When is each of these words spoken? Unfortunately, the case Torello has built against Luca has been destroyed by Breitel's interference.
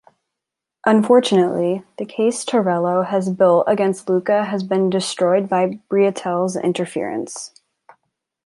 Unfortunately, 0.83 1.83
the 1.99 2.05
case 2.05 2.43
Torello 2.43 3.03
has 3.03 3.29
built 3.29 3.65
against 3.67 4.09
Luca 4.09 4.45
has 4.45 4.63
been 4.63 4.89
destroyed 4.89 5.47
by 5.47 5.79
Breitel's 5.91 6.55
interference. 6.55 7.51